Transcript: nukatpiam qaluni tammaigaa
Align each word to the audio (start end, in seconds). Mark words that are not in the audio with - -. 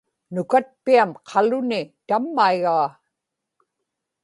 nukatpiam 0.33 1.09
qaluni 1.29 1.81
tammaigaa 2.07 2.87